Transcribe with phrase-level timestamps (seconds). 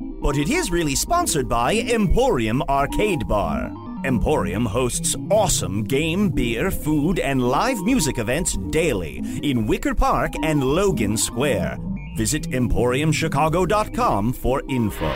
[0.00, 3.72] but it is really sponsored by Emporium Arcade Bar.
[4.04, 10.62] Emporium hosts awesome game, beer, food, and live music events daily in Wicker Park and
[10.62, 11.78] Logan Square.
[12.16, 15.12] Visit EmporiumChicago.com for info.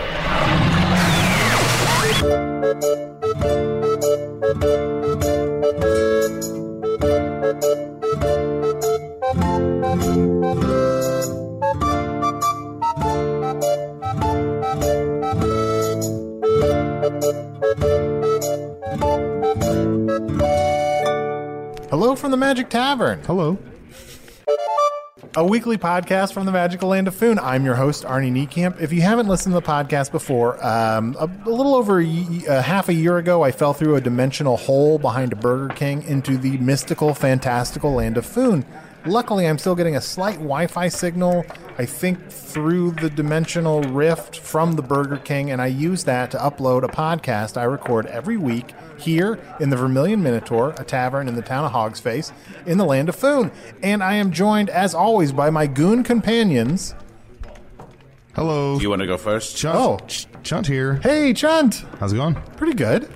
[21.91, 23.57] Hello from the Magic Tavern, Hello.
[25.35, 27.39] a weekly podcast from the magical land of Foon.
[27.39, 28.80] I'm your host, Arnie Niekamp.
[28.83, 32.47] If you haven't listened to the podcast before, um, a, a little over a, ye-
[32.47, 36.03] uh, half a year ago, I fell through a dimensional hole behind a Burger King
[36.03, 38.64] into the mystical, fantastical land of Foon.
[39.06, 41.44] Luckily, I'm still getting a slight Wi Fi signal,
[41.78, 46.38] I think, through the dimensional rift from the Burger King, and I use that to
[46.38, 51.34] upload a podcast I record every week here in the Vermilion Minotaur, a tavern in
[51.34, 52.33] the town of Hogsface,
[52.66, 53.50] in the land of Foon.
[53.83, 56.94] And I am joined, as always, by my goon companions.
[58.34, 58.78] Hello.
[58.78, 59.56] You want to go first?
[59.56, 59.98] Chunt, Oh.
[60.06, 60.94] Ch- Chunt here.
[61.02, 61.84] Hey, Chunt!
[61.98, 62.34] How's it going?
[62.56, 63.08] Pretty good.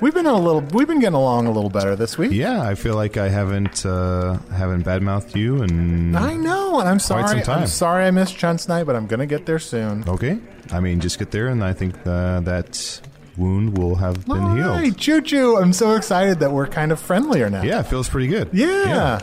[0.00, 0.60] We've been a little.
[0.60, 2.30] We've been getting along a little better this week.
[2.32, 7.00] Yeah, I feel like I haven't uh, haven't badmouthed you and I know, and I'm
[7.00, 7.26] sorry.
[7.26, 7.62] some time.
[7.62, 10.04] I'm sorry I missed Chunt's night, but I'm gonna get there soon.
[10.08, 10.38] okay.
[10.70, 13.00] I mean, just get there, and I think uh, that
[13.36, 14.70] wound will have been All healed.
[14.76, 15.56] right, choo choo!
[15.56, 17.62] I'm so excited that we're kind of friendlier now.
[17.62, 18.50] Yeah, it feels pretty good.
[18.52, 19.20] yeah.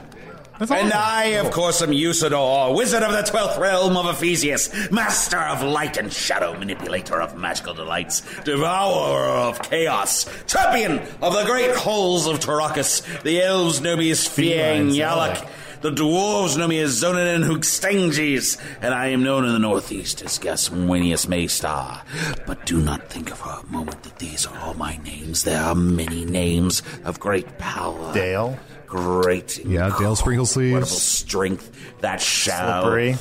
[0.60, 0.94] That's And.
[0.94, 5.98] I, of course, am Usidore, wizard of the twelfth realm of Ephesius, master of light
[5.98, 12.40] and shadow, manipulator of magical delights, devourer of chaos, champion of the great halls of
[12.40, 13.22] Tarakas.
[13.24, 15.48] The elves know me as Fiang Yalak.
[15.82, 20.24] The dwarves know me as Zonin and Hookstangis, and I am known in the northeast
[20.24, 22.02] as Gaswinius Maystar.
[22.48, 25.44] But do not think for a moment that these are all my names.
[25.44, 28.14] There are many names of great power.
[28.14, 28.58] Dale,
[28.88, 29.64] Great.
[29.66, 31.02] Yeah, Dale Sprinkle Incredible Sleeves.
[31.02, 33.18] strength that shall slippery.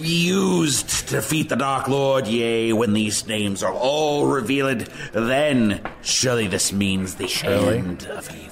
[0.00, 2.26] be used to defeat the Dark Lord.
[2.26, 4.80] Yea, when these names are all revealed,
[5.12, 7.78] then surely this means the Surely.
[7.78, 8.47] end of evil.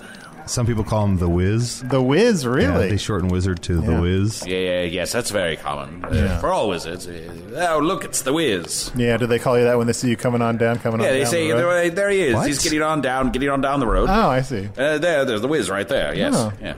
[0.47, 1.81] Some people call him the Wiz.
[1.83, 2.89] The Wiz, Yeah, really?
[2.91, 4.01] they shorten wizard to the Yeah.
[4.01, 4.47] Wiz.
[4.47, 6.39] Yeah, yeah, yes, that's very common uh, Yeah.
[6.39, 7.07] for all wizards.
[7.09, 8.91] Uh, Oh, look, it's the Wiz.
[8.95, 9.17] yeah.
[9.17, 10.79] Do they call you that when they see you coming on down?
[10.79, 11.61] Coming on Yeah, they down say the road?
[11.75, 12.35] there, there he is.
[12.35, 12.47] What?
[12.47, 14.09] He's getting on down, getting on down the road.
[14.09, 14.69] Oh, I see.
[14.79, 16.15] Uh, there, there's the Wiz right there.
[16.15, 16.53] Yes, Oh.
[16.63, 16.75] yeah,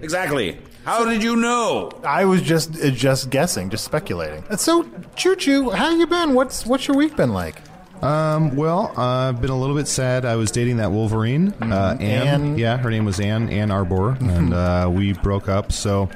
[0.00, 0.58] exactly.
[0.84, 1.90] How did you know?
[2.04, 4.44] I was just uh, just guessing, just speculating.
[4.56, 6.34] So, choo choo, how you been?
[6.34, 7.56] What's what's your week been like?
[8.02, 10.24] Um, well, uh, I've been a little bit sad.
[10.24, 11.98] I was dating that Wolverine, uh, Anne.
[11.98, 12.02] Mm-hmm.
[12.44, 12.58] Anne.
[12.58, 15.70] Yeah, her name was Anne, Anne Arbor, and uh, we broke up.
[15.72, 16.10] So,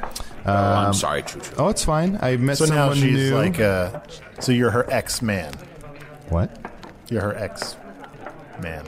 [0.48, 1.54] Oh, I'm sorry, Choo Choo.
[1.58, 2.18] oh, it's fine.
[2.22, 3.34] I met So now she's new.
[3.34, 4.00] like, uh,
[4.40, 5.52] so you're her ex man.
[6.28, 6.56] what?
[7.08, 7.76] You're her ex
[8.62, 8.84] man.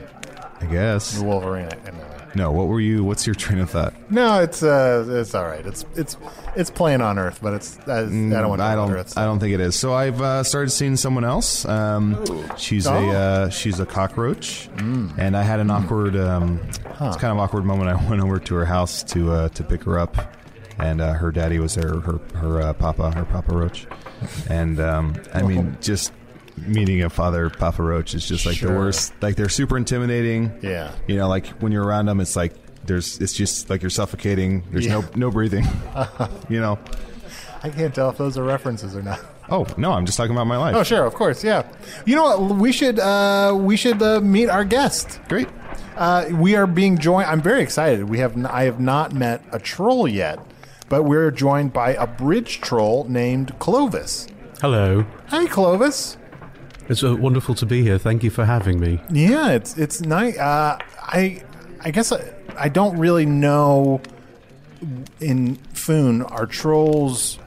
[0.61, 1.17] I guess.
[1.17, 1.67] The Wolverine.
[1.85, 2.05] I know.
[2.35, 3.03] No, what were you?
[3.03, 3.93] What's your train of thought?
[4.11, 5.65] No, it's uh, it's all right.
[5.65, 6.15] It's it's
[6.55, 8.65] it's playing on Earth, but it's I, I don't want to.
[8.65, 8.87] Mm, I don't.
[8.89, 9.75] whether it's- I don't think it is.
[9.75, 11.65] So I've uh, started seeing someone else.
[11.65, 12.23] Um,
[12.57, 12.93] she's Oh.
[12.93, 16.15] a uh, she's a cockroach, and I had an awkward.
[16.15, 16.59] Um,
[17.01, 17.89] It's kind of awkward moment.
[17.99, 20.15] I went over to her house to uh, to pick her up,
[20.77, 21.99] and uh, her daddy was there.
[21.99, 23.87] Her her uh, papa, her papa roach,
[24.49, 26.11] and um, I mean just.
[26.67, 28.71] Meeting a Father Papa Roach is just like Sure.
[28.71, 29.13] the worst.
[29.21, 30.51] Like they're super intimidating.
[30.61, 30.91] Yeah.
[31.07, 32.53] You know, like when you're around them, it's like
[32.85, 34.63] there's it's just like you're suffocating.
[34.71, 34.99] There's Yeah.
[35.01, 35.65] no no breathing.
[36.49, 36.79] you know.
[37.61, 39.19] I can't tell if those are references or not.
[39.49, 40.75] Oh no, I'm just talking about my life.
[40.75, 41.63] Oh, sure, of course, yeah.
[42.05, 42.55] You know what?
[42.55, 45.19] We should uh, we should uh, meet our guest.
[45.27, 45.47] Great.
[45.97, 47.27] Uh, we are being joined.
[47.27, 48.07] I'm very excited.
[48.07, 48.37] We have.
[48.37, 50.39] N- I have not met a troll yet,
[50.87, 54.27] but we're joined by a bridge troll named Clovis.
[54.61, 55.05] Hello.
[55.27, 56.15] Hi, Clovis.
[56.89, 57.97] It's uh, wonderful to be here.
[57.97, 58.99] Thank you for having me.
[59.11, 60.37] Yeah, it's it's nice.
[60.37, 61.43] Uh, I
[61.81, 64.01] I guess I, I don't really know.
[65.19, 67.37] In Foon, are trolls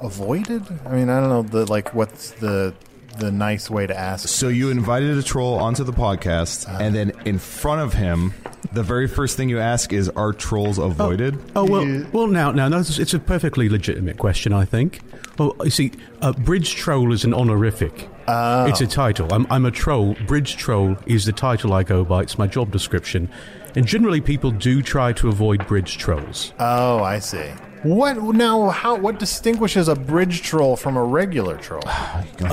[0.00, 0.62] avoided?
[0.86, 2.74] I mean, I don't know the like what's the
[3.18, 4.28] the nice way to ask.
[4.28, 8.32] So you invited a troll onto the podcast, and then in front of him,
[8.72, 12.68] the very first thing you ask is, "Are trolls avoided?" Oh well, well now, now,
[12.68, 14.52] no, it's it's a perfectly legitimate question.
[14.52, 15.00] I think.
[15.38, 18.08] Well, you see, uh, bridge troll is an honorific.
[18.28, 18.66] Ah.
[18.66, 19.32] It's a title.
[19.32, 20.14] I'm, I'm a troll.
[20.26, 22.22] Bridge troll is the title I go by.
[22.22, 23.28] It's my job description,
[23.74, 26.52] and generally people do try to avoid bridge trolls.
[26.58, 27.50] Oh, I see.
[27.82, 28.70] What now?
[28.70, 31.82] How what distinguishes a bridge troll from a regular troll?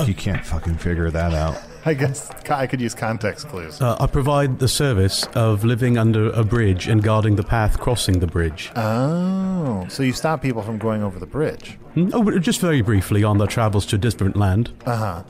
[0.08, 1.62] You can't fucking figure that out.
[1.86, 3.80] I guess I could use context clues.
[3.82, 8.20] Uh, I provide the service of living under a bridge and guarding the path crossing
[8.20, 8.72] the bridge.
[8.76, 11.78] Oh, so you stop people from going over the bridge.
[11.94, 12.10] Hmm?
[12.14, 14.72] Oh, just very briefly on their travels to different land.
[14.86, 15.24] Uh-huh.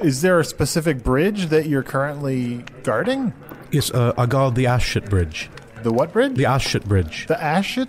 [0.00, 3.34] Is there a specific bridge that you're currently guarding?
[3.70, 5.50] Yes, uh, I guard the Ashit Bridge.
[5.82, 6.34] The what bridge?
[6.36, 7.26] The Ashit Bridge.
[7.26, 7.88] the Ashit?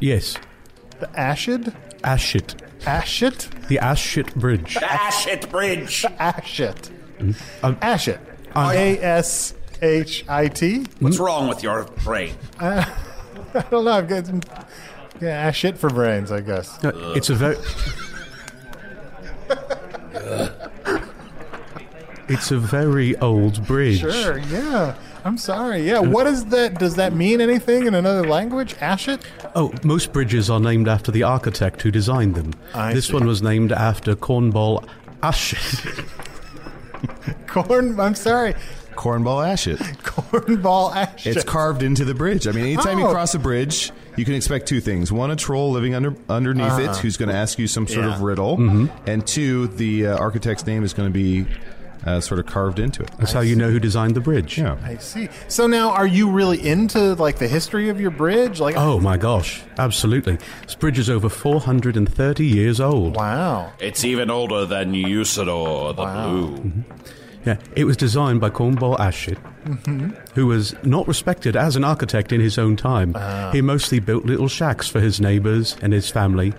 [0.00, 0.36] Yes,
[1.00, 1.74] The Ashid?
[2.02, 2.54] Ashit.
[2.82, 3.68] Ashit?
[3.68, 4.74] The Ashit Bridge.
[4.76, 6.02] Ashit Bridge.
[6.18, 6.90] Ashit.
[7.20, 8.18] Um, Ashit.
[8.54, 10.86] I'm- A S H I T?
[11.00, 12.34] What's wrong with your brain?
[12.60, 12.86] I
[13.70, 13.92] don't know.
[13.92, 14.40] I've got some.
[15.20, 16.82] Yeah, Ashit for brains, I guess.
[16.84, 17.56] Uh, it's a very.
[22.28, 24.00] it's a very old bridge.
[24.00, 24.94] Sure, yeah.
[25.24, 25.82] I'm sorry.
[25.82, 26.78] Yeah, what is that?
[26.78, 28.74] Does that mean anything in another language?
[28.76, 29.20] Ashit?
[29.54, 32.52] Oh, most bridges are named after the architect who designed them.
[32.74, 33.12] I this see.
[33.14, 34.86] one was named after Cornball
[35.22, 36.08] Ashit.
[37.50, 37.98] Corn.
[38.00, 38.54] I'm sorry.
[38.96, 39.78] Cornball Ashit.
[40.02, 41.26] Cornball Ashit.
[41.36, 42.46] It's carved into the bridge.
[42.46, 43.12] I mean, anytime you Oh.
[43.12, 46.96] cross a bridge, you can expect two things: one, a troll living under underneath it
[46.96, 48.20] who's going to ask you some sort of Uh-huh.
[48.20, 48.26] Yeah.
[48.26, 51.46] riddle, and two, the uh, architect's name is going to be
[52.04, 53.10] uh, sort of carved into it.
[53.18, 54.56] That's how you know who designed the bridge.
[54.58, 54.76] Yeah.
[54.84, 55.28] I see.
[55.48, 58.58] So now, are you really into like the history of your bridge?
[58.60, 60.38] Like, Oh my gosh, absolutely.
[60.64, 63.16] This bridge is over 430 years old.
[63.16, 63.72] wow.
[63.78, 66.30] It's even older than Usidore the Wow.
[66.46, 66.72] Blue.
[67.44, 70.10] Yeah, it was designed by Cornball Ashit, mm-hmm.
[70.34, 73.14] who was not respected as an architect in his own time.
[73.16, 73.50] Ah.
[73.52, 76.52] He mostly built little shacks for his neighbors and his family.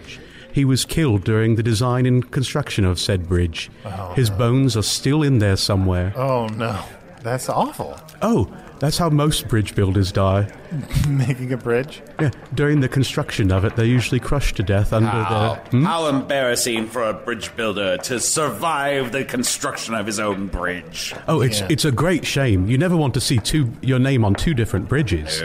[0.51, 3.69] He was killed during the design and construction of said bridge.
[3.85, 6.13] Oh, his bones are still in there somewhere.
[6.15, 6.83] Oh no,
[7.21, 7.99] that's awful.
[8.21, 8.51] Oh,
[8.81, 10.51] that's how most bridge builders die.
[11.07, 12.01] Making a bridge.
[12.19, 15.55] Yeah, during the construction of it, they're usually crushed to death under How, their.
[15.71, 15.83] Hmm?
[15.85, 21.13] how embarrassing for a bridge builder to survive the construction of his own bridge.
[21.27, 21.67] Oh, it's Yeah.
[21.69, 22.67] it's a great shame.
[22.67, 25.41] You never want to see two your name on two different bridges.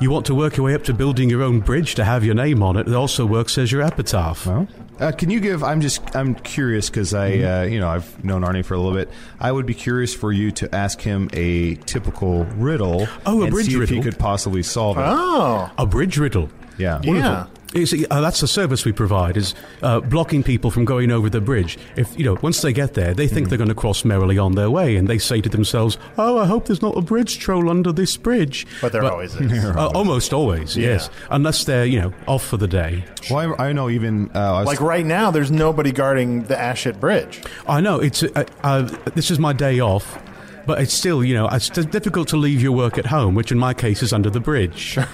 [0.00, 2.34] You want to work your way up to building your own bridge to have your
[2.34, 2.88] name on it.
[2.88, 4.46] It also works as your epitaph.
[4.46, 4.66] Well,
[5.00, 5.64] uh, can you give?
[5.64, 7.46] I'm just I'm curious because I Mm-hmm.
[7.62, 9.08] uh, you know I've known Arnie for a little bit.
[9.40, 13.08] I would be curious for you to ask him a typical riddle.
[13.26, 15.04] Oh, a and bridge see if he could possibly solve it.
[15.06, 16.50] Oh, A bridge riddle.
[16.78, 17.00] Yeah.
[17.02, 17.46] yeah.
[17.72, 21.30] You see, uh, that's the service we provide is uh, blocking people from going over
[21.30, 21.78] the bridge.
[21.96, 24.56] If you know, once they get there, they think they're going to cross merrily on
[24.56, 27.70] their way, and they say to themselves, "Oh, I hope there's not a bridge troll
[27.70, 29.64] under this bridge." But there always is.
[29.64, 33.04] Uh, almost always, yes, unless they're you know off for the day.
[33.30, 36.98] Well, I, I know even uh, I Like right now, there's nobody guarding the Ashit
[36.98, 37.40] Bridge.
[37.68, 38.82] I know it's uh, uh,
[39.14, 40.20] this is my day off,
[40.66, 43.58] but it's still you know it's difficult to leave your work at home, which in
[43.58, 44.76] my case is under the bridge.
[44.76, 45.06] Sure.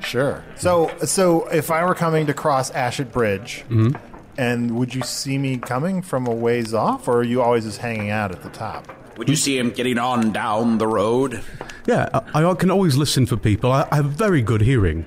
[0.00, 0.44] Sure.
[0.56, 3.96] So, so if I were coming to cross Ashit Bridge, mm-hmm.
[4.38, 7.78] and would you see me coming from a ways off, or are you always just
[7.78, 8.88] hanging out at the top?
[9.18, 11.42] Would you see him getting on down the road?
[11.86, 13.70] Yeah, I, I can always listen for people.
[13.70, 15.04] I, I have very good hearing.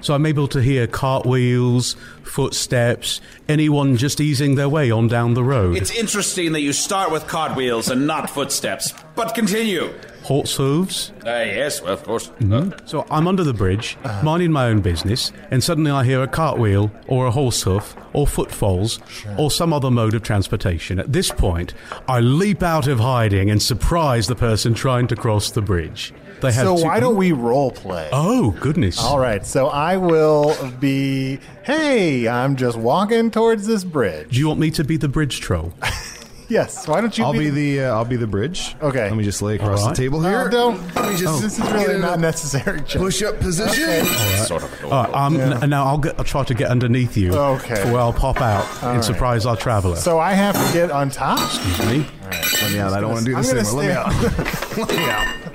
[0.00, 5.42] So I'm able to hear cartwheels, footsteps, anyone just easing their way on down the
[5.42, 5.76] road.
[5.76, 8.92] It's interesting that you start with cartwheels and not footsteps.
[9.14, 9.92] But continue.
[10.26, 11.12] Horse hooves.
[11.24, 12.26] Uh, yes, well, of course.
[12.40, 12.72] Mm-hmm.
[12.72, 14.24] Uh, so I'm under the bridge, uh-huh.
[14.24, 18.26] minding my own business, and suddenly I hear a cartwheel, or a horse hoof, or
[18.26, 18.98] footfalls,
[19.38, 20.98] or some other mode of transportation.
[20.98, 21.74] At this point,
[22.08, 26.12] I leap out of hiding and surprise the person trying to cross the bridge.
[26.40, 28.08] They have So two- why don't we role play?
[28.12, 28.98] Oh goodness!
[29.00, 29.46] All right.
[29.46, 31.38] So I will be.
[31.62, 34.30] Hey, I'm just walking towards this bridge.
[34.30, 35.72] Do you want me to be the bridge troll?
[36.48, 36.86] Yes.
[36.86, 37.24] Why don't you?
[37.24, 38.76] I'll be be the uh, I'll be the bridge.
[38.80, 39.08] Okay.
[39.08, 39.96] Let me just lay across All right.
[39.96, 40.44] the table here.
[40.46, 40.94] Oh, don't.
[40.94, 42.82] Let me just this is really in not necessary.
[42.82, 43.00] Chip.
[43.00, 44.04] push up position.
[44.44, 44.84] Sort of.
[44.84, 47.34] All right, um, n- now I'll, get, I'll try to get underneath you.
[47.34, 47.76] Okay.
[47.76, 49.04] For where I'll pop out and right.
[49.04, 49.96] surprise our traveler.
[49.96, 51.38] So I have to get on top.
[51.38, 52.06] Excuse me?
[52.22, 52.92] Let me out.
[52.92, 54.12] I don't want to do I'm this gonna anymore.
[54.12, 54.76] Let me out.
[54.78, 55.45] Let me out.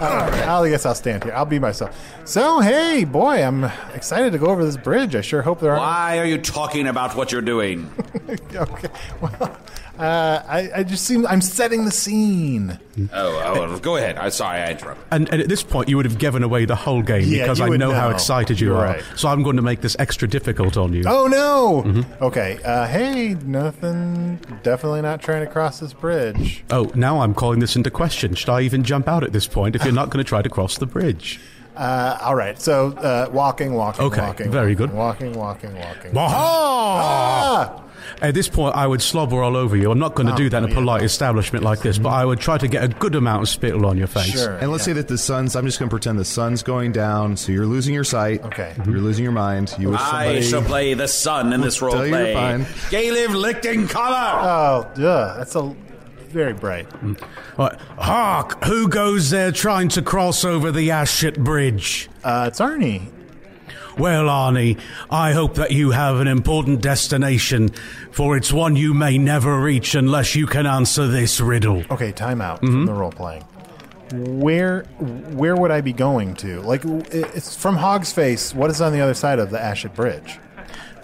[0.00, 1.32] All right, I guess I'll stand here.
[1.32, 1.96] I'll be myself.
[2.24, 5.14] So hey, boy, I'm excited to go over this bridge.
[5.14, 5.82] I sure hope there aren't.
[5.82, 7.90] Why are you talking about what you're doing?
[8.54, 8.88] Okay.
[9.20, 9.56] Well,
[9.98, 12.78] uh, I, I just seem I'm setting the scene.
[13.12, 14.16] Oh, oh go ahead.
[14.18, 15.04] I'm sorry I interrupted.
[15.10, 17.60] And, and at this point, you would have given away the whole game Yeah, because
[17.60, 19.00] I would know, how excited you are.
[19.16, 21.04] So I'm going to make this extra difficult on you.
[21.06, 21.82] Oh no.
[21.86, 22.24] Mm-hmm.
[22.24, 22.58] Okay.
[22.64, 24.36] Uh, hey, nothing.
[24.62, 26.64] Definitely not trying to cross this bridge.
[26.70, 28.34] Oh, now I'm calling this into question.
[28.34, 30.48] Should I even jump out at this point if you're not going to try to
[30.48, 31.40] cross the bridge?
[31.78, 32.60] Uh, all right.
[32.60, 34.50] So uh, walking, walking, Okay, walking.
[34.50, 34.92] very good.
[34.92, 36.12] Walking, walking, walking.
[36.16, 37.72] Ah!
[37.78, 37.84] Ah!
[38.20, 39.90] At this point, I would slobber all over you.
[39.92, 40.74] I'm not going to Oh, do that in a yeah.
[40.74, 43.86] polite establishment like this, but I would try to get a good amount of spittle
[43.86, 44.32] on your face.
[44.32, 44.56] Sure.
[44.56, 45.54] And let's say that the sun's.
[45.54, 48.42] I'm just going to pretend the sun's going down, so you're losing your sight.
[48.44, 48.74] Okay.
[48.86, 49.72] You're losing your mind.
[49.78, 52.32] You wish I shall play the sun in this role tell you play.
[52.32, 52.64] you're fine.
[52.90, 54.40] Galiv Lichten color.
[54.42, 55.34] Oh, duh.
[55.36, 55.76] That's a
[56.28, 56.86] very bright.
[57.56, 57.78] Right.
[57.98, 58.62] Hark!
[58.64, 62.08] Who goes there trying to cross over the Ashit Bridge?
[62.24, 63.10] Uh, it's Arnie.
[63.98, 64.78] Well, Arnie,
[65.10, 67.70] I hope that you have an important destination,
[68.12, 71.82] for it's one you may never reach unless you can answer this riddle.
[71.90, 72.72] Okay, time out Mm-hmm.
[72.72, 73.42] from the role playing.
[74.14, 74.84] Where
[75.34, 76.60] where would I be going to?
[76.62, 78.54] Like, it's from Hog's Face.
[78.54, 80.38] What is on the other side of the Ashit Bridge?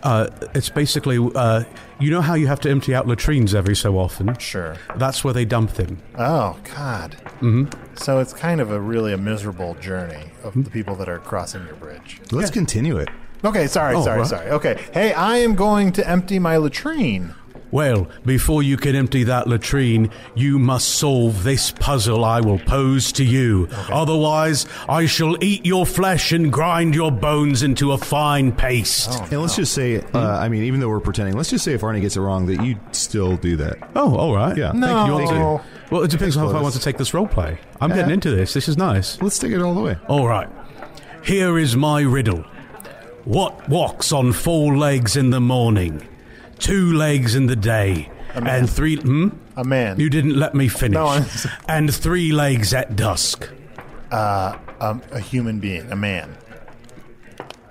[0.04, 1.64] Uh, it's basically, uh,
[1.98, 4.36] you know how you have to empty out latrines every so often?
[4.38, 4.76] Sure.
[4.96, 6.00] That's where they dump them.
[6.16, 7.16] Oh God.
[7.40, 7.64] Mm-hmm.
[7.96, 10.62] So it's kind of a really a miserable journey of Mm-hmm.
[10.62, 12.20] the people that are crossing your bridge.
[12.30, 13.08] Let's continue it.
[13.44, 14.26] Okay, sorry, Oh, sorry, right.
[14.28, 14.50] sorry.
[14.50, 17.34] Okay, hey, I am going to empty my latrine.
[17.74, 23.10] Well, before you can empty that latrine, you must solve this puzzle I will pose
[23.14, 23.66] to you.
[23.90, 29.08] Otherwise, I shall eat your flesh and grind your bones into a fine paste.
[29.10, 29.26] Oh.
[29.32, 31.80] And let's just say, uh, I mean, even though we're pretending, let's just say if
[31.80, 33.76] Arnie gets it wrong, that you still do that.
[33.96, 34.56] Oh, all right.
[34.56, 34.70] Yeah.
[34.70, 35.06] Thank No.
[35.06, 35.06] you.
[35.06, 35.60] You want to- No.
[35.90, 37.58] Well, it depends on if I want to take this role play.
[37.80, 38.52] I'm getting into this.
[38.54, 39.20] This is nice.
[39.20, 39.96] Let's take it all the way.
[40.06, 40.48] All right.
[41.24, 42.44] Here is my riddle.
[43.24, 46.06] What walks on four legs in the morning,
[46.58, 48.96] two legs in the day, and three.
[48.96, 49.28] Hmm?
[49.56, 50.00] A man.
[50.00, 50.94] You didn't let me finish.
[50.94, 51.26] No, I'm-
[51.68, 53.48] and three legs at dusk.
[54.10, 56.36] um, a human being, a man.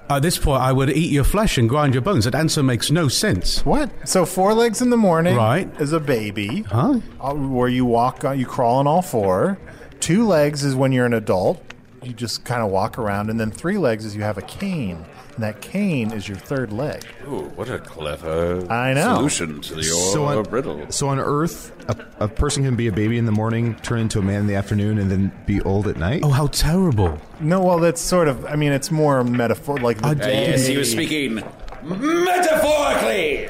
[0.09, 2.25] At this point, I would eat your flesh and grind your bones.
[2.25, 3.65] That answer makes no sense.
[3.65, 3.89] What?
[4.07, 5.69] So four legs in the morning, Right.
[5.79, 6.99] is a baby, Huh?
[7.21, 9.57] uh, where you walk, on, you crawl on all four.
[9.99, 11.63] Two legs is when you're an adult,
[12.03, 15.05] you just kind of walk around, and then three legs is you have a cane,
[15.35, 17.03] and that cane is your third leg.
[17.27, 19.15] Ooh, what a clever I know.
[19.15, 20.85] solution to your So on, riddle.
[20.91, 24.19] so on Earth, a, a person can be a baby in the morning, turn into
[24.19, 26.21] a man in the afternoon, and then be old at night.
[26.23, 27.19] Oh, how terrible.
[27.39, 28.45] No, well, that's sort of.
[28.45, 30.49] I mean, it's more metaphor, like the I- Uh, day.
[30.51, 31.41] yes, he was speaking
[31.83, 33.49] metaphorically.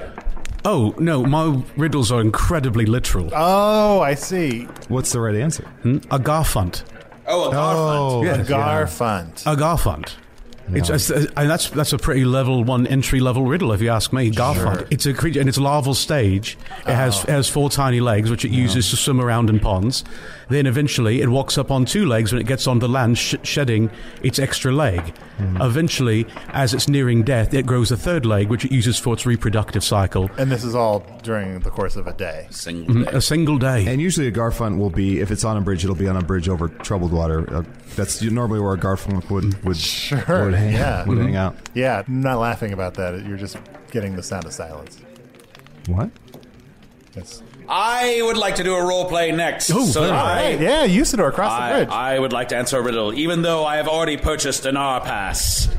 [0.65, 3.29] Oh, no, my riddles are incredibly literal.
[3.35, 4.63] Oh, I see.
[4.87, 5.63] What's the right answer?
[5.81, 5.97] Hmm?
[6.09, 6.83] A garfunt.
[7.27, 8.25] Oh, a garfund.
[8.25, 8.43] Yeah.
[8.57, 9.43] Garfunt.
[9.45, 10.15] A Garfunt.
[10.71, 14.13] It's, it's, and that's that's a pretty level one entry level riddle if you ask
[14.13, 14.31] me.
[14.31, 14.87] Garfunt.
[14.91, 16.57] It's a creature in its larval stage.
[16.87, 20.03] It has it has four tiny legs which it uses to swim around in ponds.
[20.49, 23.35] Then eventually it walks up on two legs when it gets on the land, sh-
[23.43, 23.89] shedding
[24.21, 25.13] its extra leg.
[25.59, 29.25] Eventually, as it's nearing death, it grows a third leg which it uses for its
[29.25, 30.29] reproductive cycle.
[30.37, 32.47] And this is all during the course of a day.
[32.49, 33.11] Single day.
[33.11, 33.85] A single day.
[33.87, 36.21] And usually a Garfunt will be, if it's on a bridge, it'll be on a
[36.21, 37.51] bridge over troubled water.
[37.53, 37.63] Uh,
[37.95, 41.05] that's normally where a Garfunt would would, Sure, would, hang, yeah.
[41.05, 41.55] would hang out.
[41.73, 43.25] Yeah, I'm not laughing about that.
[43.25, 43.57] You're just
[43.91, 44.99] getting the sound of silence.
[45.87, 46.09] What?
[47.15, 47.43] Yes.
[47.69, 49.71] I would like to do a role play next.
[49.71, 51.89] Oh, so very I, Right, yeah, Usidore across the bridge.
[51.89, 54.99] I would like to answer a riddle, even though I have already purchased an R
[54.99, 55.69] pass.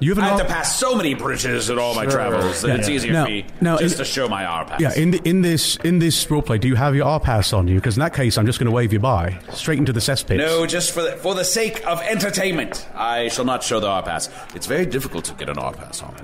[0.00, 2.78] You have an I have to pass so many bridges in all my travels that
[2.78, 4.80] it's easier Now- for me now, just in- to show my R pass.
[4.80, 7.68] Yeah, in the, in this in this roleplay, do you have your R pass on
[7.68, 7.76] you?
[7.76, 10.36] Because in that case, I'm just going to wave you by straight into the cesspit.
[10.38, 14.02] No, just for the, for the sake of entertainment, I shall not show the R
[14.02, 14.28] pass.
[14.54, 16.14] It's very difficult to get an R pass on.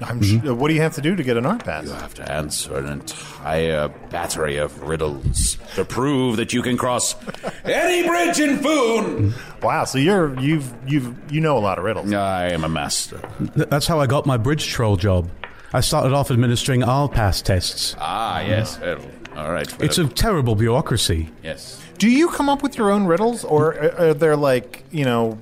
[0.00, 0.46] I'm Mm-hmm.
[0.46, 1.84] sh- what do you have to do to get an art pass?
[1.84, 7.16] You have to answer an entire battery of riddles to prove that you can cross
[7.64, 9.34] any bridge in Foon.
[9.62, 12.12] Wow, so you're you've you've you know a lot of riddles.
[12.12, 13.20] I am a master.
[13.56, 15.28] That's how I got my bridge troll job.
[15.72, 17.94] I started off administering R pass tests.
[17.98, 18.78] Ah, yes.
[18.80, 19.00] Well,
[19.36, 19.68] all right.
[19.82, 21.30] It's a terrible bureaucracy.
[21.42, 21.82] yes.
[21.98, 25.38] Do you come up with your own riddles, or are, are there like you know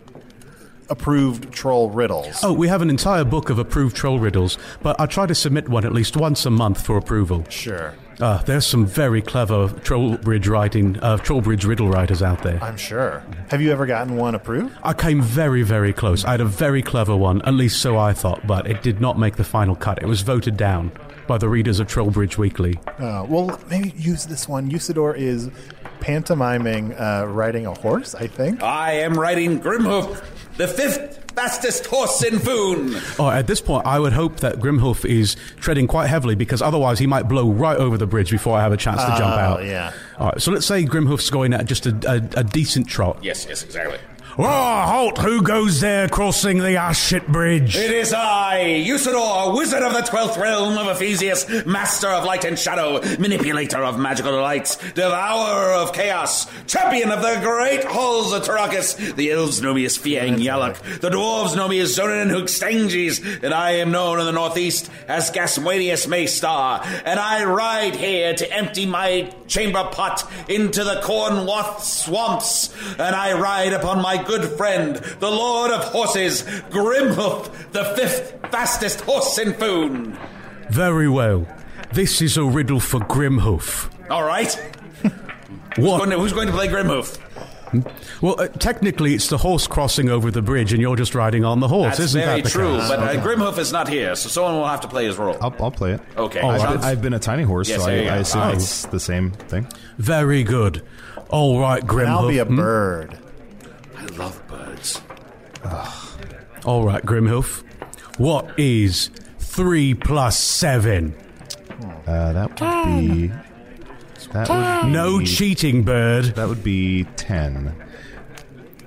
[0.89, 2.41] approved troll riddles?
[2.43, 5.69] Oh, we have an entire book of approved troll riddles, but I try to submit
[5.69, 7.45] one at least once a month for approval.
[7.49, 7.95] sure.
[8.19, 12.59] Uh, there's some very clever Trollbridge writing, uh, Trollbridge riddle writers out there.
[12.65, 13.23] I'm sure.
[13.51, 14.75] Have you ever gotten one approved?
[14.83, 16.25] I came very, very close.
[16.25, 19.19] I had a very clever one, at least so I thought, but it did not
[19.19, 20.01] make the final cut.
[20.03, 20.93] It was voted down
[21.27, 22.79] by the readers of Trollbridge Weekly.
[22.99, 24.71] Uh, well, maybe use this one.
[24.71, 25.51] Usidore is
[26.01, 28.63] pantomiming uh, riding a horse, I think.
[28.63, 30.23] I am riding Grimhoof,
[30.57, 32.97] the fifth fastest horse in Foon.
[33.19, 36.99] Oh, at this point, I would hope that Grimhoof is treading quite heavily because otherwise
[36.99, 39.39] he might blow right over the bridge before I have a chance to jump Oh,
[39.39, 39.65] out.
[39.65, 39.93] yeah.
[40.19, 43.19] All right, so let's say Grimhoof's going at just a, a, a decent trot.
[43.23, 43.99] Yes, yes, exactly.
[44.39, 45.17] Oh, halt!
[45.17, 47.75] Who goes there crossing the Ashit Bridge?
[47.75, 52.59] It is I, Usidore, wizard of the twelfth realm of Ephesius, master of light and
[52.59, 59.17] shadow, manipulator of magical delights, devourer of chaos, champion of the great halls of Tarakas.
[59.17, 63.55] The elves know me as Fiang Yalak, the dwarves know me as Zonin Hookstanges, and
[63.55, 68.85] I am known in the northeast as Gaswanius Maystar, and I ride here to empty
[68.85, 75.31] my chamber pot into the Cornwath swamps, and I ride upon my good friend, the
[75.31, 80.19] Lord of Horses, Grimhoof, the fifth fastest horse in Foon.
[80.71, 81.47] Very well.
[81.93, 83.91] This is a riddle for Grimhoof.
[84.11, 84.55] All right.
[85.77, 85.99] What?
[85.99, 87.19] Going to- who's going to play Grimhoof?
[88.23, 91.61] Well, uh, technically, it's the horse crossing over the bridge, and you're just riding on
[91.61, 92.89] the horse, That's isn't very that the true, case?
[92.89, 95.37] but uh, Grimhoof is not here, so someone will have to play his role.
[95.41, 96.01] I'll, I'll play it.
[96.17, 96.41] Okay.
[96.41, 96.73] Oh, I've, right.
[96.77, 98.51] been, I've been a tiny horse, Yes, so I, there I assume Oh.
[98.53, 99.67] it's the same thing.
[99.99, 100.83] Very good.
[101.29, 102.07] All right, And Grimhoof.
[102.09, 102.57] I'll be a Hmm?
[102.57, 103.11] bird.
[103.11, 103.26] I love birds.
[106.65, 107.63] All right, Grimhoof.
[108.19, 111.15] What is three plus seven?
[112.07, 113.29] Uh, that would be.
[114.33, 116.27] That would be, No cheating, bird.
[116.37, 117.75] That would be ten.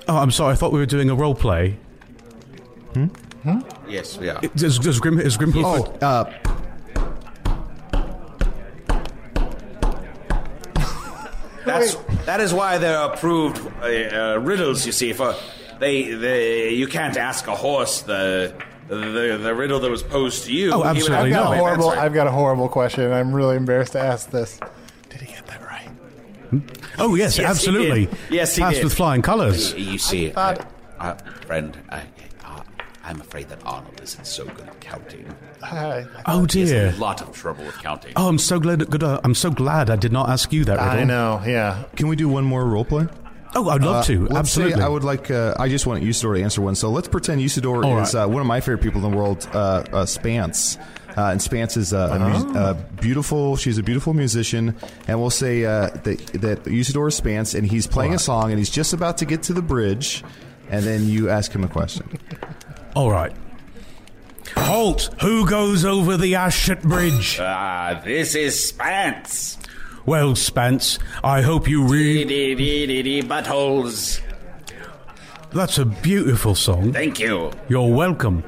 [0.08, 0.54] Oh, I'm sorry.
[0.54, 1.78] I thought we were doing a role play.
[3.88, 4.40] Yes, yeah.
[4.56, 5.64] Does, does Grim is Grimhoof?
[5.64, 6.34] Oh, uh,
[11.66, 11.96] That's
[12.26, 14.86] that is why they're approved uh, uh, riddles.
[14.86, 15.36] You see, for
[15.80, 18.54] they, they you can't ask a horse the
[18.88, 20.72] the, the riddle that was posed to you.
[20.72, 21.44] Oh, He would have absolutely I've to not.
[21.46, 21.90] got a horrible.
[21.90, 23.12] I've got a horrible question.
[23.12, 24.60] I'm really embarrassed to ask this.
[25.10, 25.90] Did he get that right?
[26.98, 28.08] Oh yes, Yes, absolutely.
[28.08, 28.18] did.
[28.32, 28.84] Yes, he Passed did.
[28.84, 29.74] with flying colours.
[29.76, 30.62] You see, thought-
[31.00, 31.14] uh, uh,
[31.46, 32.02] friend, I,
[32.44, 32.62] uh,
[33.04, 35.26] I'm afraid that Arnold isn't so good at counting.
[35.62, 36.90] I, Oh He has dear.
[36.90, 38.14] a lot of trouble with counting.
[38.16, 38.90] Oh, I'm so glad.
[38.90, 39.04] Good.
[39.04, 41.00] Uh, I'm so glad I did not ask you that riddle.
[41.00, 41.42] I know.
[41.46, 41.84] Yeah.
[41.96, 43.08] can we do one more role play?
[43.56, 44.30] Oh, I'd love Uh, to.
[44.32, 44.76] Absolutely.
[44.78, 45.32] Say I would like.
[45.32, 46.76] Uh, I just want Usidore to answer one.
[46.76, 48.24] So let's pretend Usidore All is right.
[48.24, 49.48] uh, one of my favorite people in the world.
[49.54, 50.78] Uh, uh, Spants.
[51.18, 53.58] Uh, and Spants is uh, a mus- uh, beautiful.
[53.58, 54.76] She's a beautiful musician,
[55.08, 58.60] and we'll say uh, that that Usidore is Spants, and he's playing a song, and
[58.60, 60.24] he's just about to get to the bridge,
[60.70, 62.08] and then you ask him a question.
[62.96, 63.34] All right.
[64.56, 65.10] Halt!
[65.22, 67.38] Who goes over the Ashit Bridge?
[67.42, 69.58] Ah, this is Spants.
[70.10, 72.30] Well, Spants, I hope you read.
[73.30, 74.20] Buttholes.
[75.52, 76.94] That's a beautiful song.
[76.94, 77.52] Thank you.
[77.68, 78.44] You're welcome.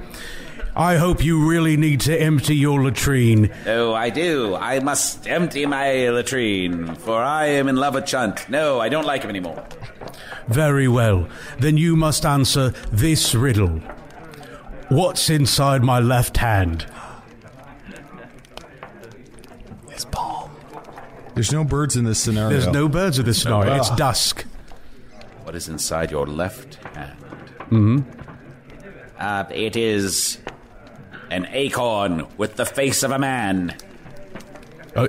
[0.75, 3.51] I hope you really need to empty your latrine.
[3.67, 4.55] Oh, I do.
[4.55, 8.49] I must empty my latrine, for I am in love with Chunt.
[8.49, 9.63] No, I don't like him anymore.
[10.47, 11.27] Very well.
[11.59, 13.83] Then you must answer this riddle.
[14.89, 16.87] What's inside my left hand?
[19.91, 20.49] His palm.
[21.41, 22.51] There's no birds in this scenario.
[22.51, 23.73] There's no birds in this scenario.
[23.73, 23.95] It's Ah.
[23.95, 24.45] dusk.
[25.43, 27.17] What is inside your left hand?
[27.71, 27.99] Mm-hmm.
[29.19, 30.37] Uh, it is
[31.31, 33.75] an acorn with the face of a man.
[34.95, 35.07] Oh,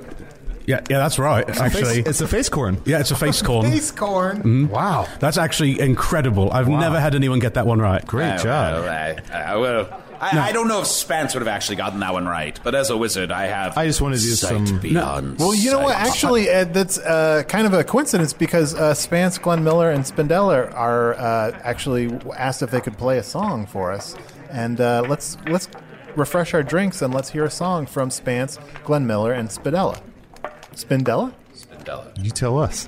[0.65, 1.47] yeah, yeah, that's right.
[1.47, 2.81] Actually, Face- it's a face corn.
[2.85, 3.69] yeah, it's a face corn.
[3.69, 4.37] Face corn.
[4.37, 4.67] Mm-hmm.
[4.69, 5.05] Wow.
[5.19, 6.51] That's actually incredible.
[6.51, 8.03] I've never had anyone get that one right.
[8.07, 8.73] Great Uh, job.
[8.85, 12.13] Well, I, I, well, I, I don't know if Spants would have actually gotten that
[12.13, 13.77] one right, but as a wizard, I have.
[13.77, 15.39] I just wanted to do sight some- beyond.
[15.39, 15.95] Well, you know what?
[15.95, 20.73] Actually, Ed, that's uh, kind of a coincidence because uh, Spants, Glenn Miller, and Spindella
[20.73, 24.15] are uh, actually asked if they could play a song for us,
[24.49, 25.67] and uh, let's let's
[26.15, 30.01] refresh our drinks and let's hear a song from Spants, Glenn Miller, and Spindella.
[30.73, 31.33] Spindella?
[31.55, 32.23] Spindella.
[32.23, 32.87] You tell us.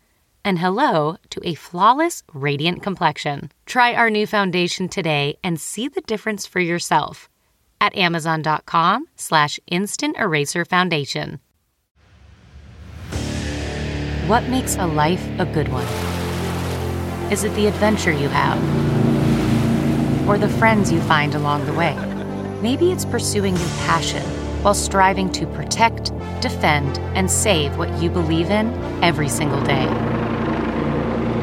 [0.43, 3.51] and hello to a flawless, radiant complexion.
[3.65, 7.29] Try our new foundation today and see the difference for yourself
[7.79, 11.39] at amazon.com slash instant eraser foundation.
[14.27, 15.87] What makes a life a good one?
[17.31, 18.59] Is it the adventure you have?
[20.27, 21.95] Or the friends you find along the way?
[22.61, 24.23] Maybe it's pursuing your passion
[24.61, 28.67] while striving to protect, defend, and save what you believe in
[29.03, 29.87] every single day.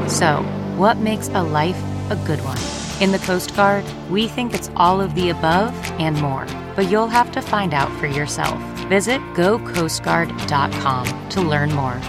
[0.09, 0.43] So,
[0.79, 1.79] what makes a life
[2.11, 2.59] a good one?
[3.03, 7.09] In the Coast Guard, we think it's all of the above and more, but you'll
[7.09, 8.59] have to find out for yourself.
[8.89, 12.01] Visit gocoastguard.com to learn more.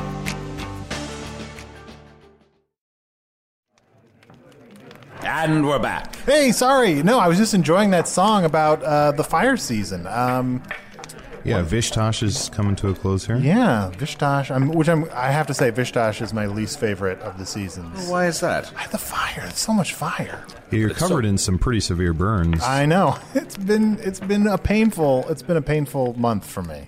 [5.22, 6.16] And we're back.
[6.26, 7.04] Hey, sorry.
[7.04, 10.08] No, I was just enjoying that song about uh, the fire season.
[10.08, 10.64] Um,
[11.46, 13.38] Yeah, Vishtosh is coming to a close here.
[13.38, 14.54] yeah, Vishtash.
[14.54, 15.10] I'm, which I'm.
[15.14, 18.10] I have to say, Vishtash is my least favorite of the seasons.
[18.10, 18.72] Why is that?
[18.92, 19.46] The fire.
[19.48, 20.46] It's so much fire.
[20.72, 22.62] Yeah, you're covered in some pretty severe burns.
[22.64, 23.18] I know.
[23.36, 26.86] It's been it's been a painful it's been a painful month for me.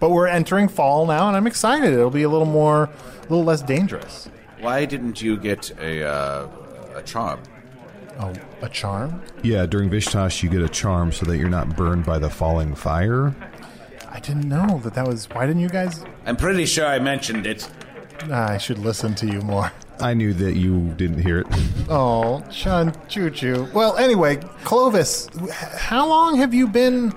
[0.00, 1.92] But we're entering fall now and I'm excited.
[1.92, 4.28] It'll be a little more a little less dangerous.
[4.60, 6.48] Why didn't you get a uh,
[6.94, 7.40] a charm?
[8.20, 8.32] Oh,
[8.62, 9.22] a charm?
[9.42, 12.74] yeah, during Vishtosh, you get a charm so that you're not burned by the falling
[12.74, 13.34] fire.
[14.10, 17.46] I didn't know that that was why didn't you guys I'm pretty sure I mentioned
[17.46, 17.68] it.
[18.30, 19.70] Ah, I should listen to you more.
[20.00, 21.46] I knew that you didn't hear it.
[21.88, 23.68] Oh, Sean Choo Choo.
[23.72, 25.28] Well, anyway, Clovis,
[25.76, 27.12] how long have you been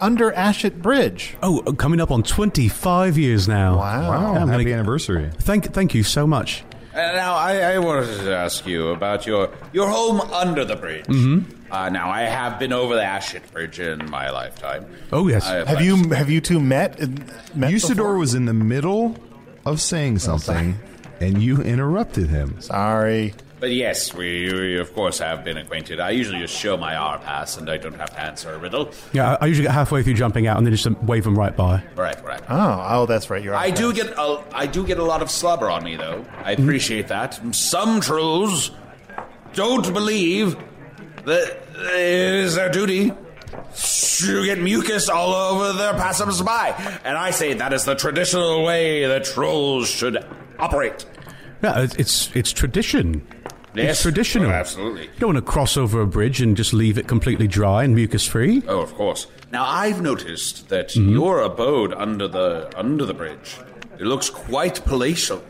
[0.00, 1.36] under Ashit Bridge?
[1.42, 3.76] Oh, coming up on 25 years now.
[3.78, 4.10] Wow.
[4.10, 5.30] Wow, I'm happy gonna- anniversary.
[5.38, 6.64] Thank, thank you so much.
[6.94, 11.04] Uh, now, I, I wanted to ask you about your your home under the bridge.
[11.06, 11.72] Mm-hmm.
[11.72, 14.86] Uh, now, I have been over the Ashit Bridge in my lifetime.
[15.12, 15.44] Oh, yes.
[15.44, 17.00] I Have you have you two met?
[17.56, 18.18] met Usidore before?
[18.18, 19.16] was in the middle
[19.66, 20.78] of saying something,
[21.20, 22.60] and you interrupted him.
[22.60, 23.34] Sorry.
[23.64, 25.98] But yes, we, we of course have been acquainted.
[25.98, 28.90] I usually just show my R pass, and I don't have to answer a riddle.
[29.14, 31.34] Yeah, I, I usually get halfway through jumping out and then just um, wave them
[31.34, 31.82] right by.
[31.96, 32.42] Right, right.
[32.50, 33.42] Oh, oh, that's right.
[33.42, 33.54] You're.
[33.54, 36.26] I do get a, I do get a lot of slobber on me, though.
[36.44, 37.40] I appreciate that.
[37.54, 38.70] Some trolls
[39.54, 40.58] don't believe
[41.24, 43.14] that it is their duty
[44.18, 49.06] to get mucus all over their passers-by, and I say that is the traditional way
[49.06, 50.22] that trolls should
[50.58, 51.06] operate.
[51.62, 53.26] Yeah, it's it's, it's tradition.
[53.74, 54.50] Yes, It's traditional.
[54.50, 55.02] oh, absolutely.
[55.04, 57.94] You don't want to cross over a bridge and just leave it completely dry and
[57.94, 58.62] mucus free.
[58.68, 59.26] Oh, of course.
[59.52, 63.56] Now I've noticed that your abode under the under the bridge
[63.98, 65.42] it looks quite palatial.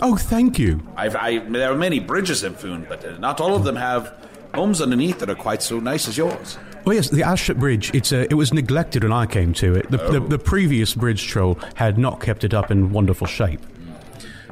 [0.00, 0.80] Oh, thank you.
[0.96, 4.14] I've, I, there are many bridges in Foon, but uh, not all of them have
[4.54, 6.56] homes underneath that are quite so nice as yours.
[6.86, 7.90] Oh yes, the Ashit Bridge.
[7.94, 9.90] It's uh, it was neglected when I came to it.
[9.90, 13.60] The, the, the previous bridge troll had not kept it up in wonderful shape.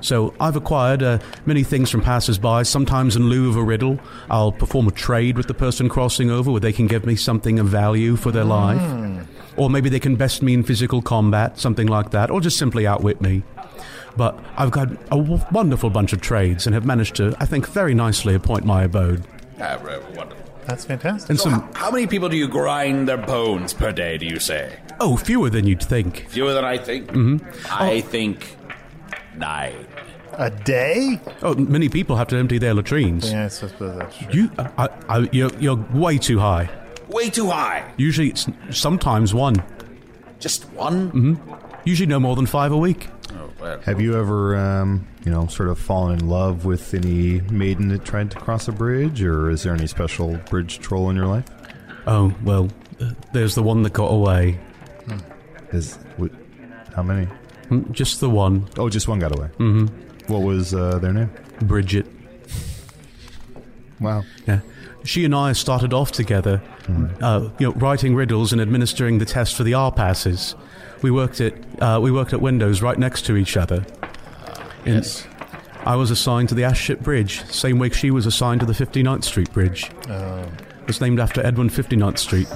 [0.00, 2.64] So I've acquired uh, many things from passers-by.
[2.64, 3.98] Sometimes in lieu of a riddle,
[4.30, 7.58] I'll perform a trade with the person crossing over, where they can give me something
[7.58, 11.86] of value for their life, or maybe they can best me in physical combat, something
[11.86, 13.42] like that, or just simply outwit me.
[14.16, 17.66] But I've got a w- wonderful bunch of trades and have managed to, I think,
[17.68, 19.24] very nicely appoint my abode.
[19.60, 20.36] Ah, wonderful.
[20.66, 21.30] That's fantastic.
[21.30, 24.18] And So some, h- how many people do you grind their bones per day?
[24.18, 26.26] Do you say oh, fewer than you'd think.
[26.28, 27.08] fewer than I think?
[27.08, 27.46] Mm-hmm.
[27.70, 28.55] I think
[29.38, 29.86] nine.
[30.32, 31.20] A day?
[31.42, 33.30] Oh, many people have to empty their latrines.
[33.30, 34.28] Yeah, I suppose that's true.
[34.32, 36.68] You, I, I, you're, you're way too high.
[37.08, 37.90] Way too high.
[37.96, 39.62] Usually, it's sometimes one.
[40.38, 41.40] Just one.
[41.84, 43.08] Usually, no more than five a week.
[43.32, 43.80] Oh, well.
[43.82, 48.04] Have you ever, um, you know, sort of fallen in love with any maiden that
[48.04, 51.44] tried to cross a bridge, or is there any special bridge troll in your life?
[52.06, 52.68] Oh well,
[53.00, 54.58] uh, there's the one that got away.
[55.72, 56.30] Is what,
[56.94, 57.28] how many?
[57.70, 59.48] Mm, Just the one, Oh, just one got away.
[59.58, 59.86] Mm-hmm.
[60.32, 61.30] What was uh, their name?
[61.62, 62.06] Bridget.
[64.00, 64.24] Wow.
[64.46, 64.60] Yeah.
[65.04, 66.60] She and I started off together,
[67.20, 70.54] uh, you know, writing riddles and administering the test for the R passes.
[71.02, 73.86] We worked at uh, we worked at windows right next to each other.
[74.84, 75.26] And Yes.
[75.84, 78.72] I was assigned to the Ash Ashship Bridge, same week she was assigned to the
[78.72, 79.90] 59th Street Bridge.
[80.88, 82.48] It's named after Edwin 59th Street.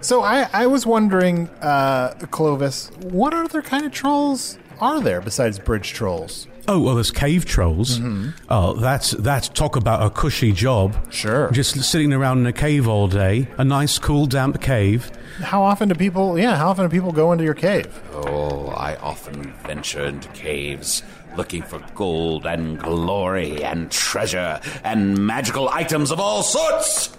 [0.00, 5.58] So I, I was wondering, uh, Clovis, what other kind of trolls are there besides
[5.58, 6.46] bridge trolls?
[6.68, 8.00] Oh well, there's cave trolls.
[8.48, 10.94] Oh, that's that's talk about a cushy job.
[11.12, 11.50] Sure.
[11.50, 15.10] Just sitting around in a cave all day, a nice, cool, damp cave.
[15.42, 16.38] How often do people?
[16.38, 17.88] Yeah, how often do people go into your cave?
[18.12, 21.02] Oh, I often venture into caves
[21.36, 27.16] looking for gold and glory and treasure and magical items of all sorts.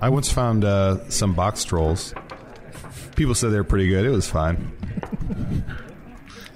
[0.00, 2.14] I once found uh, some box trolls.
[3.16, 4.04] People said they were pretty good.
[4.04, 4.72] It was fine.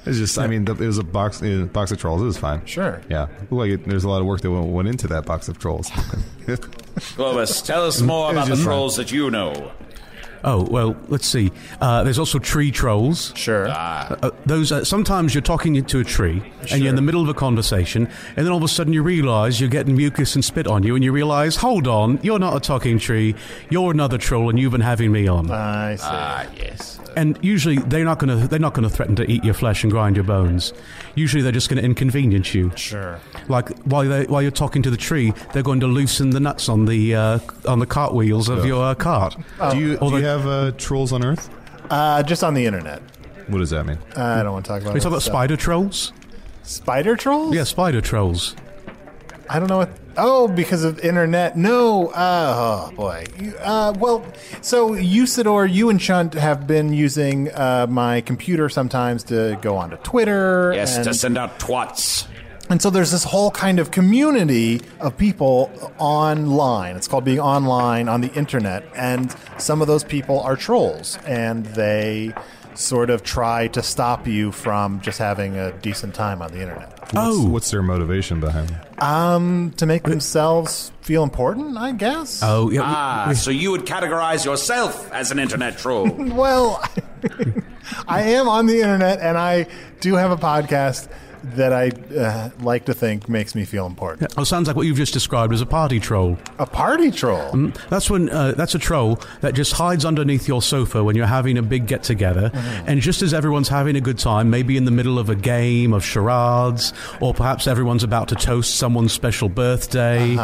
[0.05, 2.22] It's just, I mean, it was a box, uh, box of trolls.
[2.22, 2.64] It was fine.
[2.66, 3.00] Sure.
[3.09, 3.28] Yeah.
[3.50, 5.90] Like it, there's a lot of work that went, went into that box of trolls.
[7.14, 9.72] Clovis, tell us more about the just trolls that you know.
[10.44, 11.52] Oh well, let's see.
[11.81, 13.33] Uh, there's also tree trolls.
[13.37, 13.68] Sure.
[13.68, 17.28] Uh, those uh, sometimes you're talking to a tree and you're in the middle of
[17.28, 20.66] a conversation, and then all of a sudden you realise you're getting mucus and spit
[20.66, 23.35] on you, and you realise, hold on, you're not a talking tree,
[23.70, 25.50] you're another troll, and you've been having me on.
[25.50, 26.02] I see.
[26.07, 26.98] Ah, yes.
[27.16, 29.83] and usually they're not going to they're not going to threaten to eat your flesh
[29.85, 30.72] and grind your bones.
[31.14, 32.72] Usually they're just going to inconvenience you.
[32.74, 33.20] sure.
[33.48, 36.68] Like while they, while you're talking to the tree, they're going to loosen the nuts
[36.68, 39.37] on the uh, on the cartwheels of your uh, cart.
[39.72, 41.49] do you, Or do you the- have uh, trolls on Earth?
[41.90, 43.01] Uh, just on the internet.
[43.49, 43.99] What does that mean?
[44.16, 44.95] I don't want to talk about.
[44.95, 45.33] Are you talking that about stuff.
[45.33, 46.12] spider trolls?
[46.62, 47.55] spider trolls?
[47.55, 48.55] Yeah, spider trolls.
[49.49, 49.90] I don't know what.
[50.16, 51.57] Oh, because of internet.
[51.57, 52.09] No.
[52.09, 53.25] Uh, oh boy.
[53.38, 54.25] You- Uh, well,
[54.61, 59.97] so Usidore, you and Chunt have been using uh, my computer sometimes to go onto
[59.99, 60.73] Twitter.
[60.75, 62.27] Yes, and, to send out twats.
[62.73, 66.97] And so there's this whole kind of community of people online.
[66.97, 71.67] It's called being online on the internet, and some of those people are trolls, and
[71.67, 72.33] they
[72.73, 77.11] sort of try to stop you from just having a decent time on the internet.
[77.15, 79.03] Oh, What's their motivation behind it?
[79.03, 82.41] Um, to make themselves feel important, I guess.
[82.43, 82.81] oh, yeah.
[82.85, 86.09] Ah, so you would categorize yourself as an internet troll.
[86.43, 86.83] Well,
[88.09, 89.67] I am on the internet, and I
[90.01, 91.11] do have a podcast
[91.42, 94.33] that I uh, like to think makes me feel important.
[94.37, 96.38] Oh, sounds like what you've just described as a party troll.
[96.59, 97.72] A party troll.
[97.90, 101.59] That's when uh, that's a troll that just hides underneath your sofa when you're having
[101.59, 102.50] a big get together,
[102.87, 105.92] and just as everyone's having a good time, maybe in the middle of a game
[105.92, 110.37] of charades, or perhaps everyone's about to toast someone's special birthday.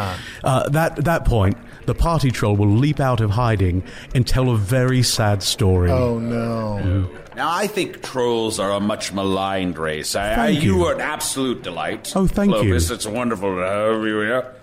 [0.43, 3.83] uh that that point, the party troll will leap out of hiding
[4.13, 5.89] and tell a very sad story.
[5.91, 7.09] Oh no!
[7.39, 10.13] Now, I think trolls are a much maligned race.
[10.13, 10.85] I, I, you you.
[10.87, 12.11] are an absolute delight.
[12.13, 12.59] Oh, thank you.
[12.59, 12.89] Clovis.
[12.89, 14.53] It's wonderful to have you here.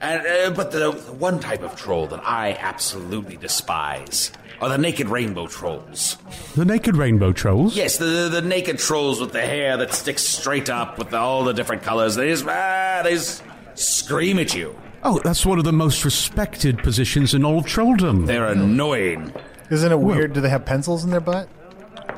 [0.00, 4.78] And, uh, but the, the one type of troll that I absolutely despise are the
[4.78, 6.16] naked rainbow trolls.
[6.54, 7.74] The naked rainbow trolls.
[7.74, 11.42] Yes, the, the naked trolls with the hair that sticks straight up with the, all
[11.42, 12.14] the different colors.
[12.14, 13.42] They just, ah, they just
[13.74, 14.78] scream at you.
[15.02, 18.26] Oh, that's one of the most respected positions in all of trolldom.
[18.26, 19.34] They're annoying.
[19.68, 20.32] Isn't it weird?
[20.32, 21.48] Do they have pencils in their butt?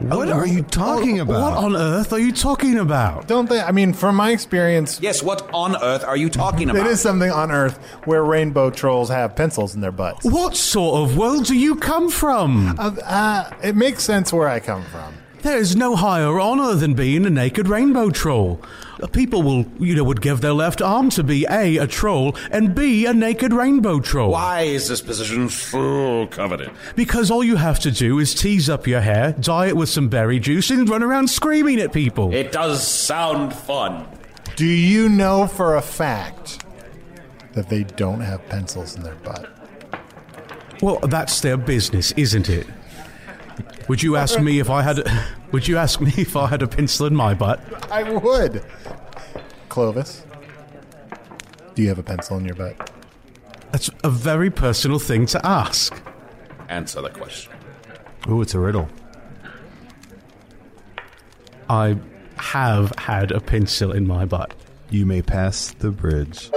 [0.00, 1.40] What are you talking about?
[1.40, 3.26] What on earth are you talking about?
[3.26, 3.61] Don't they?
[3.61, 6.85] I mean, from my experience, Yes, what on earth are you talking about?
[6.85, 10.24] it is something on Earth where rainbow trolls have pencils in their butts.
[10.24, 12.78] What sort of world do you come from?
[12.78, 15.14] Uh, uh, it makes sense where I come from.
[15.42, 18.61] There is no higher honor than being a naked rainbow troll.
[19.12, 22.75] People will, you know, would give their left arm to be A, a troll, and
[22.75, 24.33] B, a naked rainbow troll.
[24.33, 26.70] Why is this position so coveted?
[26.96, 30.09] Because all you have to do is tease up your hair, dye it with some
[30.09, 32.33] berry juice, and run around screaming at people.
[32.33, 34.07] It does sound fun.
[34.57, 36.64] Do you know for a fact
[37.53, 39.51] that they don't have pencils in their butt?
[40.83, 42.66] well, that's their business, isn't it?
[43.88, 45.09] Would you ask me if I had?
[45.53, 47.61] Would you ask me if I had a pencil in my butt?
[47.90, 48.64] I would.
[49.68, 50.25] Clovis,
[51.75, 52.90] do you have a pencil in your butt?
[53.70, 55.94] That's a very personal thing to ask.
[56.68, 57.53] Answer the question.
[58.29, 58.88] Ooh, it's a riddle.
[61.68, 61.96] I
[62.38, 64.55] have had a pencil in my butt.
[64.90, 66.51] You may pass the bridge.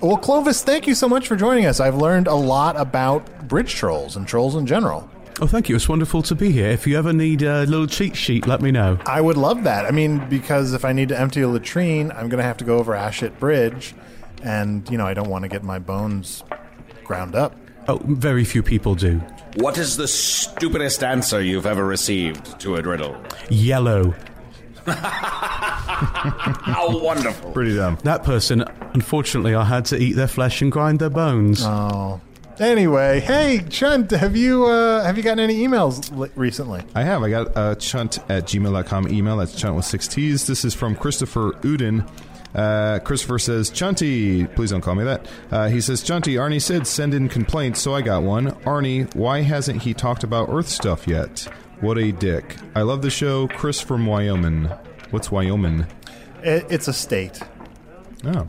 [0.00, 1.80] Well, Clovis, thank you so much for joining us.
[1.80, 5.08] I've learned a lot about bridge trolls and trolls in general.
[5.38, 5.76] Oh, thank you.
[5.76, 6.70] It's wonderful to be here.
[6.70, 8.98] If you ever need a little cheat sheet, let me know.
[9.04, 9.84] I would love that.
[9.84, 12.64] I mean, because if I need to empty a latrine, I'm going to have to
[12.64, 13.94] go over Ashit Bridge,
[14.42, 16.42] and you know I don't want to get my bones
[17.04, 17.54] ground up.
[17.86, 19.18] Oh, very few people do.
[19.56, 23.16] What is the stupidest answer you've ever received to a riddle?
[23.50, 24.14] Yellow.
[24.86, 27.52] How wonderful.
[27.52, 27.98] Pretty dumb.
[28.04, 31.62] That person, unfortunately, I had to eat their flesh and grind their bones.
[31.62, 32.20] Oh.
[32.58, 36.82] Anyway, hey Chunt, have you uh, have you gotten any emails li- recently?
[36.94, 37.22] I have.
[37.22, 39.36] I got a chunt at gmail.com email.
[39.36, 40.46] That's chunt with six T's.
[40.46, 42.08] This is from Christopher Uden.
[42.54, 45.26] Uh, Christopher says, Chunty, please don't call me that.
[45.50, 48.52] Uh, he says, Chunty, Arnie said send in complaints, so I got one.
[48.62, 51.46] Arnie, why hasn't he talked about Earth stuff yet?
[51.80, 52.56] What a dick.
[52.74, 53.48] I love the show.
[53.48, 54.70] Chris from Wyoming.
[55.10, 55.86] What's Wyoming?
[56.42, 57.38] It, it's a state.
[58.24, 58.46] Oh.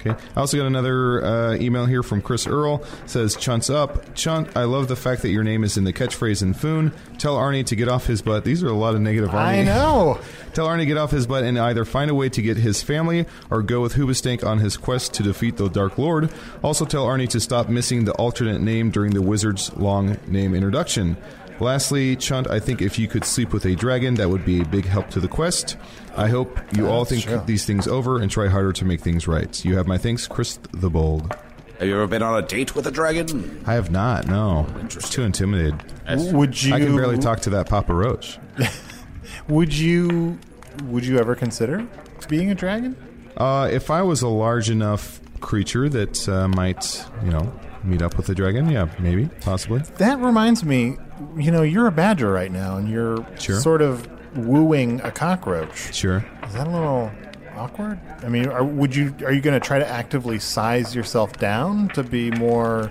[0.00, 0.10] Okay.
[0.34, 2.84] I also got another uh, email here from Chris Earl.
[3.06, 4.14] Says, Chunts up.
[4.14, 6.92] Chunt, I love the fact that your name is in the catchphrase in Foon.
[7.18, 8.44] Tell Arnie to get off his butt.
[8.44, 9.36] These are a lot of negative Arnie.
[9.36, 10.20] I know.
[10.54, 12.82] Tell Arnie to get off his butt and either find a way to get his
[12.82, 16.30] family or go with Hoobastank on his quest to defeat the Dark Lord.
[16.62, 21.16] Also tell Arnie to stop missing the alternate name during the wizard's long name introduction.
[21.60, 24.64] Lastly, Chunt, I think if you could sleep with a dragon, that would be a
[24.64, 25.76] big help to the quest.
[26.16, 27.42] I hope you all think true.
[27.46, 29.64] these things over and try harder to make things right.
[29.64, 31.34] You have my thanks, Chris the Bold.
[31.78, 33.62] Have you ever been on a date with a dragon?
[33.66, 34.66] I have not, no.
[34.88, 35.82] Too intimidated.
[36.08, 36.74] Would you?
[36.74, 38.38] I can barely talk to that Papa Roach.
[39.48, 40.38] Would you?
[40.84, 41.86] Would you ever consider
[42.28, 42.96] being a dragon?
[43.36, 47.52] Uh, if I was a large enough creature that uh, might, you know,
[47.84, 49.80] meet up with a dragon, yeah, maybe, possibly.
[49.98, 50.96] That reminds me.
[51.36, 53.58] You know, you're a badger right now, and you're Sure.
[53.60, 55.94] sort of wooing a cockroach.
[55.94, 56.24] Sure.
[56.46, 57.10] Is that a little
[57.56, 57.98] awkward?
[58.22, 59.14] I mean, are, would you?
[59.24, 62.90] Are you going to try to actively size yourself down to be more,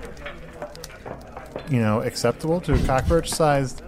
[1.69, 3.81] you know, acceptable to a cockroach-sized?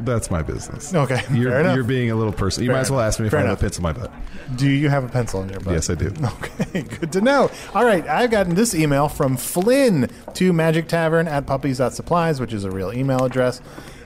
[0.00, 0.94] That's my business.
[0.94, 1.74] Okay, You're, enough.
[1.74, 2.62] you're being a little person.
[2.64, 3.08] You Fair might as well enough.
[3.08, 3.60] ask me if Fair I have enough.
[3.60, 4.12] a pencil in my butt.
[4.56, 5.74] Do you have a pencil in your butt?
[5.74, 6.12] Yes, I do.
[6.66, 7.50] Okay, good to know.
[7.74, 12.64] All right, I've gotten this email from Flynn to Magic Tavern at puppies.supplies, which is
[12.64, 13.60] a real email address.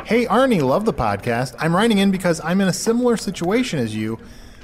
[0.04, 1.54] Hey, Arnie, love the podcast.
[1.58, 4.18] I'm writing in because I'm in a similar situation as you.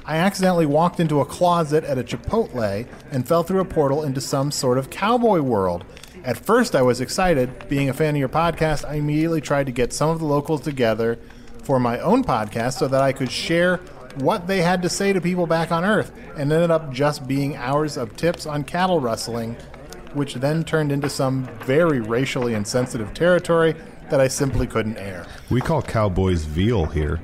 [0.05, 4.21] I accidentally walked into a closet at a Chipotle and fell through a portal into
[4.21, 5.83] some sort of cowboy world.
[6.27, 7.69] At first, I was excited.
[7.69, 10.59] Being a fan of your podcast, I immediately tried to get some of the locals
[10.59, 11.17] together
[11.63, 13.77] for my own podcast so that I could share
[14.15, 17.55] what they had to say to people back on Earth, and ended up just being
[17.55, 19.55] hours of tips on cattle rustling,
[20.15, 23.73] which then turned into some very racially insensitive territory
[24.09, 25.25] that I simply couldn't air.
[25.49, 27.21] We call cowboys veal here.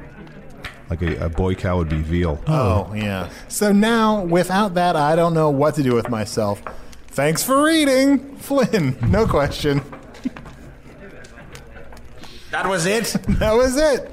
[0.89, 2.41] Like a, a boy cow would be veal.
[2.47, 3.29] Oh, yeah.
[3.49, 6.63] So now, without that, I don't know what to do with myself.
[7.13, 8.97] Thanks for reading, Flynn.
[9.09, 9.81] No question.
[12.51, 13.15] That was it?
[13.39, 14.09] That was it.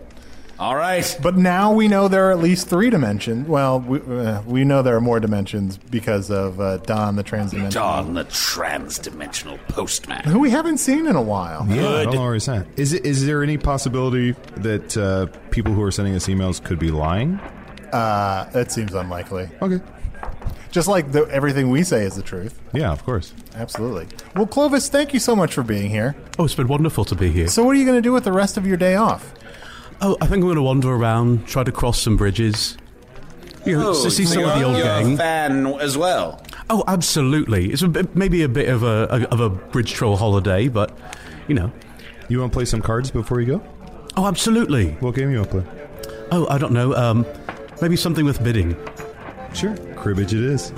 [0.59, 1.19] All right.
[1.23, 3.49] But now we know there are at least three dimensions.
[3.49, 7.71] Well, we, uh, we know there are more dimensions because of uh, Don, the transdimensional,
[7.73, 10.23] Don, the trans-dimensional postman.
[10.25, 11.67] who we haven't seen in a while.
[11.67, 12.05] Yeah, I Good.
[12.05, 12.67] don't know where he's at.
[12.77, 13.07] Is it?
[13.07, 17.41] Is there any possibility that uh, people who are sending us emails could be lying?
[17.91, 19.49] Uh, that seems unlikely.
[19.63, 19.83] Okay.
[20.71, 22.61] Just like the, everything we say is the truth.
[22.73, 23.35] Yeah, of course.
[23.57, 24.07] Absolutely.
[24.37, 26.15] Well, Clovis, thank you so much for being here.
[26.39, 27.49] Oh, it's been wonderful to be here.
[27.49, 29.35] So, what are you going to do with the rest of your day off?
[30.01, 32.79] Oh, I think I'm going to wander around, try to cross some bridges.
[33.67, 35.15] You know, to see Oh, some of the old you're gang.
[35.15, 36.41] a fan as well.
[36.71, 37.73] Oh, absolutely.
[37.73, 40.97] It's a bit, maybe a bit of a, a of a bridge troll holiday, but
[41.49, 41.71] you know.
[42.29, 43.63] You want to play some cards before you go?
[44.17, 44.93] Oh, absolutely.
[45.01, 45.89] What game you want to play?
[46.31, 46.95] Oh, I don't know.
[46.95, 47.27] Um,
[47.83, 48.77] maybe something with bidding.
[49.53, 49.75] Sure.
[50.01, 50.71] Cribbage it is.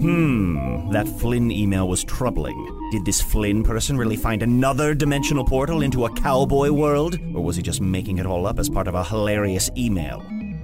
[0.00, 2.54] Hmm, that Flynn email was troubling.
[2.90, 7.18] Did this Flynn person really find another dimensional portal into a cowboy world?
[7.34, 10.20] Or was he just making it all up as part of a hilarious email?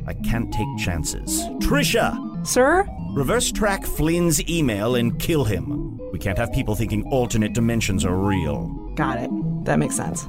[0.07, 1.41] I can't take chances.
[1.61, 2.47] Tricia!
[2.47, 2.87] Sir?
[3.15, 5.96] Reverse track Flynn's email and kill him.
[6.17, 8.69] We can't have people thinking alternate dimensions are real.
[8.95, 9.31] Got it.
[9.67, 10.27] That makes sense.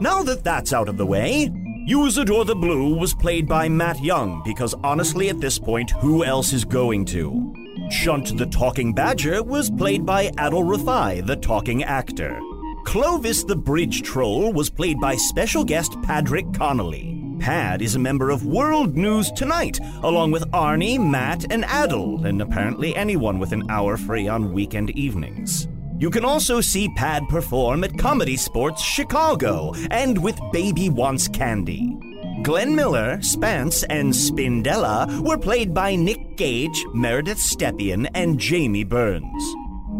[0.00, 1.48] Now that that's out of the way,
[1.88, 6.52] Usidore the Blue was played by Matt Young because honestly, at this point, who else
[6.52, 7.54] is going to?
[7.90, 12.38] Chunt the Talking Badger was played by Adal Rifai, the talking actor.
[12.84, 17.13] Clovis the Bridge Troll was played by special guest Padraic Connelly.
[17.38, 22.40] Pad is a member of World News Tonight, along with Arnie, Matt, and Adal, and
[22.40, 25.68] apparently anyone with an hour free on weekend evenings.
[25.98, 31.96] You can also see Pad perform at Comedy Sports Chicago and with Baby Wants Candy.
[32.42, 39.54] Glenn Miller, Spants, and Spindella were played by Nick Gage, Meridith Stepien, and Jamie Burns.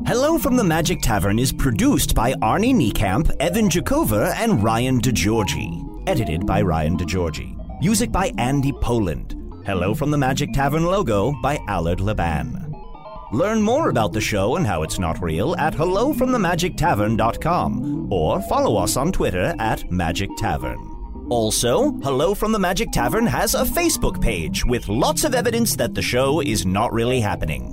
[0.07, 5.84] Hello from the Magic Tavern is produced by Arnie Niekamp, Evan Jacover, and Ryan DiGiorgi.
[6.07, 7.81] Edited by Ryan DiGiorgi.
[7.81, 9.35] Music by Andy Poland.
[9.65, 12.75] Hello from the Magic Tavern logo by Allard Laban.
[13.33, 18.99] Learn more about the show and how it's not real at hellofromthemagictavern.com or follow us
[18.99, 20.91] on Twitter at Magic Tavern.
[21.31, 25.95] Also, Hello from the Magic Tavern has a Facebook page with lots of evidence that
[25.95, 27.71] the show is not really happening.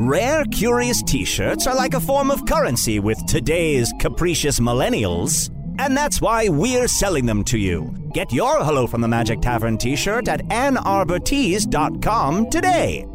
[0.00, 5.54] Rare, curious t shirts are like a form of currency with today's capricious millennials.
[5.78, 7.94] And that's why we're selling them to you.
[8.12, 13.06] Get your Hello from the Magic Tavern t shirt at AnnArborTees.com today.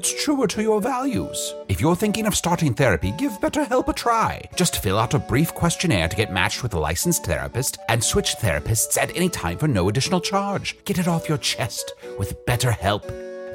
[0.00, 1.54] that's truer to your values.
[1.68, 4.40] If you're thinking of starting therapy, give BetterHelp a try.
[4.56, 8.36] Just fill out a brief questionnaire to get matched with a licensed therapist and switch
[8.36, 10.74] therapists at any time for no additional charge.
[10.86, 13.04] Get it off your chest with BetterHelp.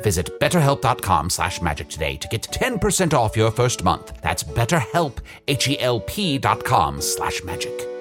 [0.03, 4.13] Visit betterhelp.com slash magic today to get 10% off your first month.
[4.21, 5.17] That's betterhelp,
[5.47, 7.94] H-E-L-P dot com slash magic.